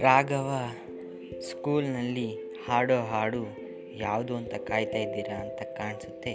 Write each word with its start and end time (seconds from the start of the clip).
ರಾಘವ, 0.00 0.52
ಸ್ಕೂಲ್ನಲ್ಲಿ 1.40 2.36
ಹಾಡೋ 2.66 2.96
ಹಾಡು 2.96 3.46
ಯಾವುದು 3.98 4.36
ಅಂತ 4.36 4.54
ಕಾಯ್ತಾ 4.54 4.98
ಇದ್ದೀರಾ 4.98 5.36
ಅಂತ 5.36 5.62
ಕಾಣಿಸುತ್ತೆ. 5.62 6.32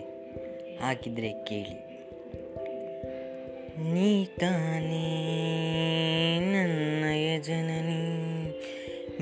ಹಾಗಿದ್ರೆ 0.81 1.34
ಕೇಳಿ. 1.34 2.04
ನೀ 3.94 4.26
ತಾನೇ 4.26 5.30
ನನ್ನಯ 6.40 7.40
ಜನನಿ 7.40 8.24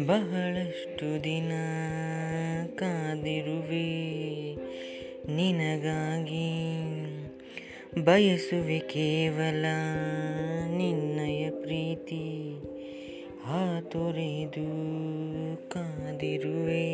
ಬಹಳಷ್ಟು 0.05 1.23
ದಿನ 1.23 1.51
ಕಾದಿರುವೆ. 2.75 4.11
ನಿನಗಾಗಿ 5.35 6.71
ಬಯಸುವೆ 7.99 8.79
ಕೇವಲ 8.79 9.65
ನಿನ್ನಯ 10.77 11.49
ಪ್ರೀತಿ. 11.49 12.53
ಹಾತೊರೆದು 13.43 14.67
ಕಾದಿರುವೆ, 15.69 16.87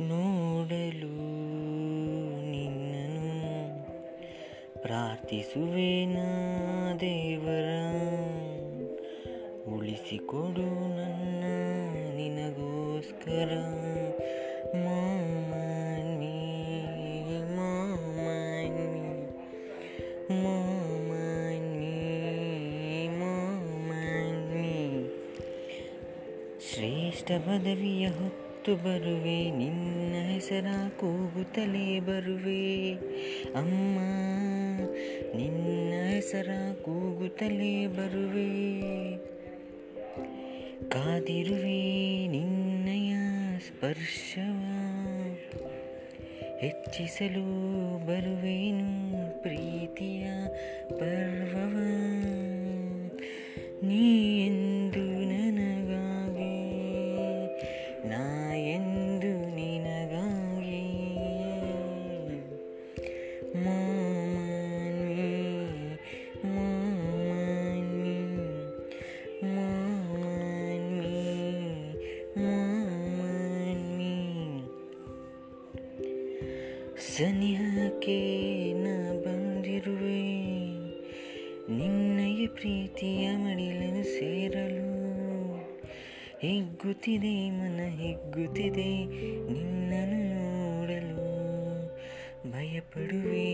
ನೋಡಲು 0.00 1.12
ನಿನ್ನನು 2.50 3.28
ಪ್ರಾರ್ಥಿಸುವೆ 4.82 6.06
ನಾ 6.06 6.30
ದೇವರ. 7.00 7.68
ಉಳಿಸಿಕೊಡು 9.74 10.66
ನನ್ನ 10.96 11.44
ನಿನಗೋಸ್ಕರ 12.16 13.52
ಮಾಮಿ 14.74 15.65
ಶ್ರೇಷ್ಠ 26.76 27.32
ಪದವಿಯ 27.32 28.08
ಹೊತ್ತು 28.08 28.76
ಬರುವೆ, 28.76 29.50
ನಿನ್ನ 29.50 30.14
ಹೆಸರ 30.32 30.66
ಕೂಗುತ್ತಲೇ 30.96 32.00
ಬರುವೆ. 32.00 32.92
ಅಮ್ಮ, 33.54 33.98
ನಿನ್ನ 35.36 36.10
ಹೆಸರ 36.10 36.48
ಕೂಗುತ್ತಲೇ 36.82 37.86
ಬರುವೆ. 37.86 38.50
ಕಾದಿರುವೆ 40.88 42.26
ನಿನ್ನಯ 42.26 43.14
ಸ್ಪರ್ಶವ, 43.58 44.60
ಹೆಚ್ಚಿಸಲು 46.58 47.46
ಬರುವೇನು 48.06 49.42
ಪ್ರೀತಿಯ 49.42 50.24
ಪರ್ವವ 50.88 51.25
ನಾ 58.06 58.22
ಎಂದು 58.66 59.30
ನಿನಗಾಗಿ 59.54 60.82
ಮಾಮಿ 63.64 65.32
ಮಾಮಿ 66.54 68.16
ಮಾಮಿ 69.56 71.14
ಮಾಮಿ 72.38 74.14
ಸನಿಹಕ್ಕೆ 77.08 78.18
ನ 78.74 78.86
ಬಂದಿರುವೆ 79.24 80.22
ನಿನ್ನಯ 81.70 82.46
ಪ್ರೀತಿಯ 82.46 83.25
ಹಿಗ್ಗುತ್ತಿದೆ 86.40 87.34
ಮನ 87.50 87.80
ಹಿಗ್ಗುತ್ತಿದೆ, 87.98 88.88
ನಿನ್ನನ್ನು 89.50 90.18
ನೋಡಲು 90.32 91.28
ಭಯಪಡುವೆ 92.50 93.46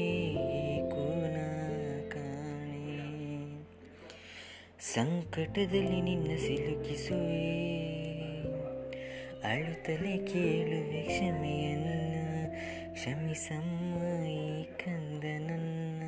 ಕಾಣೆ. 2.14 2.80
ಸಂಕಟದಲ್ಲಿ 4.94 6.00
ನಿನ್ನ 6.00 6.30
ಸಿಲುಕಿಸುವೆ, 6.36 7.44
ಅಳುತ್ತಲೇ 9.44 10.14
ಕೇಳುವೆ 10.32 11.02
ಕ್ಷಮೆಯನ್ನ, 11.02 11.88
ಕ್ಷಮಿಸಮ್ಮ 12.94 14.00
ಈ 14.30 14.42
ಕಂದನನ್ನ 14.82 16.02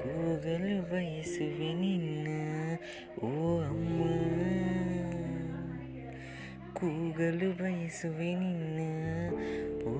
ಕೂಗಲು 0.00 0.76
ಬಯಸುವೆ 0.92 1.72
ನಿನ್ನ 1.74 2.28
ಕೂಗಲು 7.14 7.48
ಬಯಸುವೆ 7.52 8.28
ನಿನ್ನ 8.34 8.78
ಓ 9.84 9.92